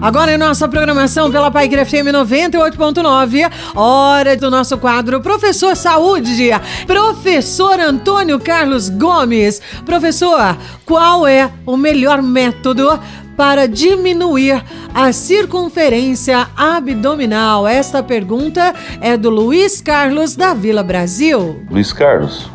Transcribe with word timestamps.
Agora 0.00 0.34
em 0.34 0.36
nossa 0.36 0.68
programação 0.68 1.30
pela 1.30 1.50
Pai 1.50 1.68
FM 1.68 2.12
98.9, 2.12 3.50
hora 3.74 4.36
do 4.36 4.50
nosso 4.50 4.76
quadro 4.76 5.22
Professor 5.22 5.74
Saúde, 5.74 6.50
professor 6.86 7.80
Antônio 7.80 8.38
Carlos 8.38 8.90
Gomes. 8.90 9.60
Professor, 9.86 10.56
qual 10.84 11.26
é 11.26 11.50
o 11.64 11.78
melhor 11.78 12.20
método 12.20 13.00
para 13.38 13.66
diminuir 13.66 14.62
a 14.94 15.12
circunferência 15.12 16.46
abdominal? 16.54 17.66
Esta 17.66 18.02
pergunta 18.02 18.74
é 19.00 19.16
do 19.16 19.30
Luiz 19.30 19.80
Carlos 19.80 20.36
da 20.36 20.52
Vila 20.52 20.82
Brasil. 20.82 21.64
Luiz 21.70 21.92
Carlos, 21.92 22.50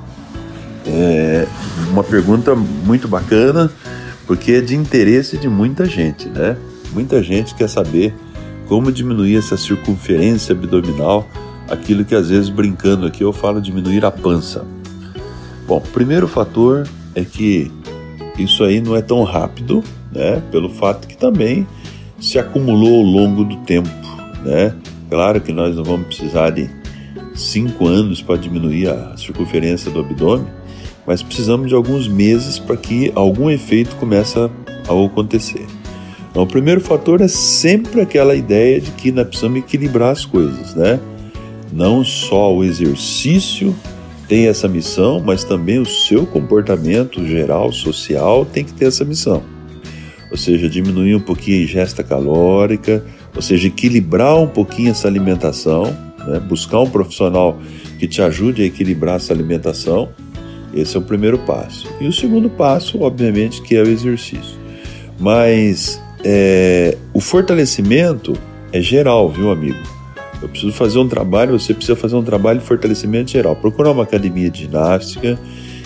é 0.86 1.48
uma 1.90 2.04
pergunta 2.04 2.56
muito 2.56 3.08
bacana 3.08 3.72
porque 4.28 4.54
é 4.54 4.62
de 4.62 4.76
interesse 4.76 5.38
de 5.38 5.50
muita 5.50 5.86
gente, 5.86 6.30
né? 6.30 6.56
Muita 6.94 7.22
gente 7.24 7.56
quer 7.56 7.70
saber 7.70 8.14
como 8.68 8.92
diminuir 8.92 9.38
essa 9.38 9.58
circunferência 9.58 10.54
abdominal, 10.54 11.28
aquilo 11.70 12.06
que 12.06 12.16
às 12.16 12.30
vezes 12.30 12.50
brincando 12.50 13.06
aqui 13.06 13.24
eu 13.24 13.34
falo 13.34 13.62
diminuir 13.62 14.06
a 14.06 14.12
pança. 14.12 14.66
Bom, 15.68 15.82
primeiro 15.94 16.28
fator 16.28 16.88
é 17.16 17.24
que 17.24 17.72
isso 18.38 18.64
aí 18.64 18.82
não 18.82 18.96
é 18.96 19.02
tão 19.02 19.24
rápido, 19.24 19.84
né? 20.12 20.42
Pelo 20.52 20.70
fato 20.70 21.08
que 21.08 21.18
também 21.18 21.68
se 22.20 22.38
acumulou 22.38 23.00
ao 23.00 23.04
longo 23.04 23.44
do 23.44 23.58
tempo, 23.58 23.90
né? 24.44 24.76
Claro 25.10 25.42
que 25.42 25.52
nós 25.52 25.76
não 25.76 25.84
vamos 25.84 26.08
precisar 26.08 26.52
de 26.52 26.70
cinco 27.36 27.88
anos 27.88 28.22
para 28.22 28.38
diminuir 28.38 28.90
a 28.90 29.16
circunferência 29.18 29.92
do 29.92 30.00
abdômen, 30.00 30.48
mas 31.06 31.22
precisamos 31.22 31.68
de 31.68 31.76
alguns 31.76 32.08
meses 32.08 32.60
para 32.60 32.78
que 32.78 33.12
algum 33.16 33.50
efeito 33.50 33.96
comece 33.98 34.40
a 34.40 34.50
acontecer. 35.06 35.66
Então, 36.32 36.44
o 36.44 36.48
primeiro 36.48 36.80
fator 36.80 37.20
é 37.20 37.28
sempre 37.28 38.00
aquela 38.00 38.36
ideia 38.36 38.80
de 38.80 38.90
que 38.92 39.12
nós 39.12 39.28
precisamos 39.28 39.60
equilibrar 39.60 40.12
as 40.12 40.26
coisas, 40.26 40.74
né? 40.74 40.98
Não 41.74 42.04
só 42.04 42.56
o 42.56 42.64
exercício 42.64 43.76
tem 44.30 44.48
essa 44.48 44.66
missão, 44.66 45.22
mas 45.24 45.44
também 45.44 45.78
o 45.78 45.86
seu 45.86 46.26
comportamento 46.26 47.26
geral, 47.28 47.70
social, 47.74 48.46
tem 48.46 48.64
que 48.64 48.72
ter 48.72 48.86
essa 48.86 49.04
missão. 49.04 49.44
Ou 50.32 50.38
seja, 50.38 50.70
diminuir 50.70 51.16
um 51.16 51.20
pouquinho 51.20 51.60
a 51.60 51.64
ingesta 51.64 52.02
calórica, 52.02 53.04
ou 53.36 53.42
seja, 53.42 53.68
equilibrar 53.68 54.38
um 54.38 54.48
pouquinho 54.48 54.92
essa 54.92 55.10
alimentação, 55.10 55.84
né? 56.26 56.40
buscar 56.40 56.80
um 56.80 56.90
profissional 56.90 57.60
que 58.00 58.08
te 58.08 58.22
ajude 58.22 58.62
a 58.62 58.66
equilibrar 58.66 59.18
essa 59.18 59.34
alimentação. 59.34 60.08
Esse 60.74 60.96
é 60.96 61.00
o 61.00 61.04
primeiro 61.04 61.38
passo. 61.40 61.90
E 62.00 62.08
o 62.08 62.14
segundo 62.14 62.50
passo, 62.50 63.02
obviamente, 63.02 63.62
que 63.62 63.76
é 63.76 63.82
o 63.82 63.88
exercício. 63.90 64.58
Mas 65.20 66.02
é, 66.24 66.98
o 67.14 67.20
fortalecimento 67.20 68.34
é 68.72 68.82
geral, 68.82 69.30
viu, 69.30 69.52
amigo? 69.52 69.80
Eu 70.42 70.50
preciso 70.50 70.74
fazer 70.74 70.98
um 70.98 71.08
trabalho, 71.08 71.60
você 71.60 71.74
precisa 71.74 71.96
fazer 71.96 72.16
um 72.16 72.24
trabalho 72.24 72.60
de 72.60 72.66
fortalecimento 72.66 73.32
geral. 73.32 73.56
Procurar 73.56 73.92
uma 73.92 74.04
academia 74.04 74.50
de 74.50 74.62
ginástica 74.62 75.38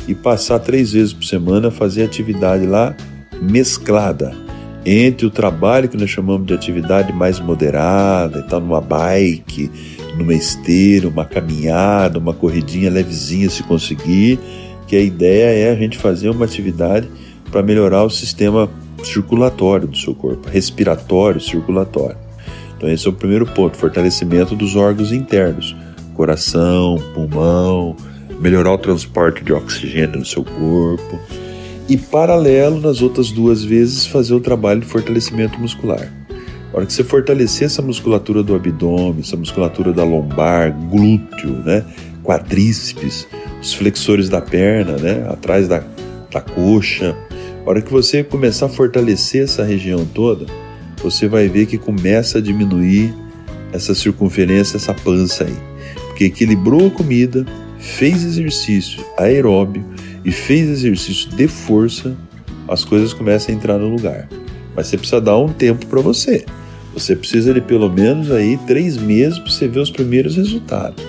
e 0.07 0.15
passar 0.15 0.59
três 0.59 0.93
vezes 0.93 1.13
por 1.13 1.25
semana 1.25 1.69
fazer 1.69 2.03
atividade 2.03 2.65
lá 2.65 2.95
mesclada 3.41 4.33
entre 4.85 5.25
o 5.25 5.31
trabalho 5.31 5.89
que 5.89 5.97
nós 5.97 6.09
chamamos 6.09 6.45
de 6.45 6.53
atividade 6.53 7.11
mais 7.11 7.39
moderada, 7.39 8.43
então 8.45 8.59
numa 8.59 8.79
bike, 8.79 9.71
numa 10.15 10.33
esteira, 10.33 11.07
uma 11.07 11.25
caminhada, 11.25 12.19
uma 12.19 12.33
corridinha 12.33 12.91
levezinha 12.91 13.49
se 13.49 13.63
conseguir, 13.63 14.39
que 14.87 14.95
a 14.95 15.01
ideia 15.01 15.67
é 15.67 15.71
a 15.71 15.75
gente 15.75 15.97
fazer 15.97 16.29
uma 16.29 16.45
atividade 16.45 17.09
para 17.51 17.63
melhorar 17.63 18.03
o 18.03 18.09
sistema 18.11 18.69
circulatório 19.03 19.87
do 19.87 19.97
seu 19.97 20.15
corpo, 20.15 20.49
respiratório, 20.49 21.39
circulatório. 21.41 22.17
Então, 22.77 22.89
esse 22.89 23.07
é 23.07 23.09
o 23.09 23.13
primeiro 23.13 23.45
ponto: 23.45 23.77
fortalecimento 23.77 24.55
dos 24.55 24.75
órgãos 24.75 25.11
internos, 25.11 25.75
coração, 26.13 27.01
pulmão, 27.13 27.95
melhorar 28.39 28.73
o 28.73 28.77
transporte 28.77 29.43
de 29.43 29.53
oxigênio 29.53 30.19
no 30.19 30.25
seu 30.25 30.43
corpo. 30.43 31.19
E, 31.87 31.97
paralelo, 31.97 32.81
nas 32.81 33.01
outras 33.01 33.31
duas 33.31 33.63
vezes, 33.63 34.05
fazer 34.07 34.33
o 34.33 34.39
trabalho 34.39 34.81
de 34.81 34.87
fortalecimento 34.87 35.59
muscular. 35.59 36.11
A 36.73 36.77
hora 36.77 36.85
que 36.85 36.93
você 36.93 37.03
fortalecer 37.03 37.67
essa 37.67 37.81
musculatura 37.81 38.43
do 38.43 38.55
abdômen, 38.55 39.19
essa 39.19 39.37
musculatura 39.37 39.93
da 39.93 40.03
lombar, 40.03 40.73
glúteo, 40.89 41.51
né, 41.63 41.85
quadríceps, 42.23 43.27
os 43.61 43.73
flexores 43.73 44.27
da 44.27 44.41
perna, 44.41 44.97
né, 44.97 45.25
atrás 45.29 45.67
da, 45.67 45.83
da 46.31 46.41
coxa, 46.41 47.15
a 47.65 47.69
hora 47.69 47.81
que 47.81 47.91
você 47.91 48.23
começar 48.23 48.67
a 48.67 48.69
fortalecer 48.69 49.43
essa 49.43 49.63
região 49.63 50.05
toda, 50.05 50.45
você 51.01 51.27
vai 51.27 51.47
ver 51.47 51.65
que 51.65 51.79
começa 51.79 52.37
a 52.37 52.41
diminuir 52.41 53.11
essa 53.73 53.95
circunferência, 53.95 54.77
essa 54.77 54.93
pança 54.93 55.45
aí. 55.45 55.55
Porque 56.07 56.25
equilibrou 56.25 56.87
a 56.87 56.91
comida, 56.91 57.43
fez 57.79 58.23
exercício 58.23 59.03
aeróbio 59.17 59.83
e 60.23 60.31
fez 60.31 60.69
exercício 60.69 61.29
de 61.31 61.47
força, 61.47 62.15
as 62.67 62.85
coisas 62.85 63.13
começam 63.13 63.53
a 63.53 63.57
entrar 63.57 63.79
no 63.79 63.89
lugar. 63.89 64.29
Mas 64.75 64.87
você 64.87 64.97
precisa 64.97 65.19
dar 65.19 65.37
um 65.37 65.49
tempo 65.49 65.87
para 65.87 66.01
você. 66.01 66.45
Você 66.93 67.15
precisa 67.15 67.51
de 67.51 67.61
pelo 67.61 67.89
menos 67.89 68.31
aí 68.31 68.57
três 68.67 68.95
meses 68.95 69.39
para 69.39 69.51
você 69.51 69.67
ver 69.67 69.79
os 69.79 69.89
primeiros 69.89 70.35
resultados. 70.35 71.03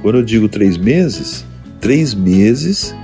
Quando 0.00 0.16
eu 0.16 0.24
digo 0.24 0.48
três 0.48 0.78
meses, 0.78 1.44
três 1.78 2.14
meses 2.14 2.94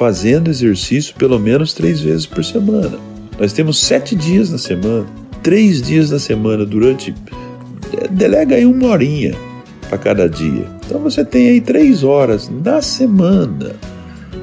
fazendo 0.00 0.48
exercício 0.48 1.14
pelo 1.16 1.38
menos 1.38 1.74
três 1.74 2.00
vezes 2.00 2.24
por 2.24 2.42
semana. 2.42 2.98
Nós 3.38 3.52
temos 3.52 3.78
sete 3.78 4.16
dias 4.16 4.50
na 4.50 4.56
semana, 4.56 5.06
três 5.42 5.82
dias 5.82 6.10
na 6.10 6.18
semana 6.18 6.64
durante. 6.64 7.14
Delega 8.10 8.56
aí 8.56 8.64
uma 8.64 8.86
horinha 8.86 9.34
para 9.90 9.98
cada 9.98 10.26
dia. 10.26 10.64
Então 10.86 11.00
você 11.00 11.22
tem 11.22 11.50
aí 11.50 11.60
três 11.60 12.02
horas 12.02 12.48
na 12.48 12.80
semana. 12.80 13.76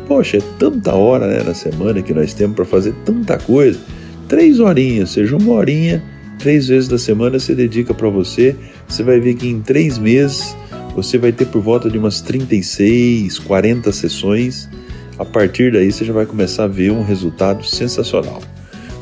Poxa, 0.07 0.37
é 0.37 0.41
tanta 0.59 0.93
hora 0.93 1.25
né, 1.25 1.41
na 1.43 1.55
semana 1.55 2.03
que 2.03 2.13
nós 2.13 2.35
temos 2.35 2.55
para 2.55 2.65
fazer 2.65 2.93
tanta 3.03 3.39
coisa. 3.39 3.79
Três 4.27 4.59
horinhas, 4.59 5.09
seja 5.09 5.35
uma 5.35 5.53
horinha, 5.53 6.03
três 6.37 6.67
vezes 6.67 6.87
da 6.87 6.99
semana 6.99 7.39
você 7.39 7.55
dedica 7.55 7.95
para 7.95 8.09
você. 8.09 8.55
Você 8.87 9.01
vai 9.01 9.19
ver 9.19 9.33
que 9.33 9.47
em 9.47 9.59
três 9.59 9.97
meses 9.97 10.55
você 10.95 11.17
vai 11.17 11.31
ter 11.31 11.47
por 11.47 11.63
volta 11.63 11.89
de 11.89 11.97
umas 11.97 12.21
36, 12.21 13.39
40 13.39 13.91
sessões 13.91 14.69
a 15.19 15.25
partir 15.25 15.71
daí 15.71 15.91
você 15.91 16.05
já 16.05 16.13
vai 16.13 16.25
começar 16.25 16.65
a 16.65 16.67
ver 16.67 16.91
um 16.91 17.03
resultado 17.03 17.63
sensacional. 17.65 18.41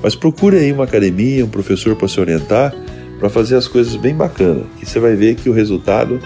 Mas 0.02 0.16
procure 0.16 0.58
aí 0.58 0.72
uma 0.72 0.84
academia, 0.84 1.44
um 1.44 1.50
professor 1.50 1.96
para 1.96 2.08
se 2.08 2.20
orientar, 2.20 2.74
para 3.20 3.30
fazer 3.30 3.56
as 3.56 3.68
coisas 3.68 3.96
bem 3.96 4.16
bacanas, 4.16 4.66
que 4.80 4.86
você 4.86 5.00
vai 5.00 5.16
ver 5.16 5.36
que 5.36 5.50
o 5.50 5.54
resultado 5.54 6.20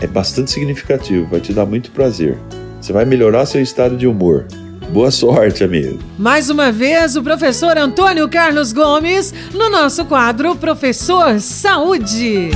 é 0.00 0.06
bastante 0.06 0.50
significativo, 0.50 1.26
vai 1.26 1.40
te 1.40 1.52
dar 1.52 1.66
muito 1.66 1.90
prazer. 1.90 2.38
Você 2.80 2.92
vai 2.92 3.04
melhorar 3.04 3.46
seu 3.46 3.60
estado 3.60 3.96
de 3.96 4.06
humor. 4.06 4.46
Boa 4.90 5.10
sorte, 5.10 5.62
amigo. 5.62 5.98
Mais 6.18 6.48
uma 6.48 6.72
vez, 6.72 7.16
o 7.16 7.22
professor 7.22 7.76
Antônio 7.76 8.28
Carlos 8.28 8.72
Gomes 8.72 9.34
no 9.52 9.68
nosso 9.68 10.04
quadro 10.06 10.56
Professor 10.56 11.40
Saúde. 11.40 12.50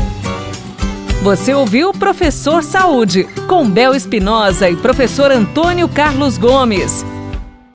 Você 1.23 1.55
ouviu 1.55 1.93
Professor 1.93 2.65
Saúde, 2.65 3.29
com 3.47 3.71
Bel 3.71 3.95
Espinosa 3.95 4.69
e 4.69 4.75
professor 4.75 5.31
Antônio 5.31 5.89
Carlos 5.89 6.37
Gomes. 6.37 7.05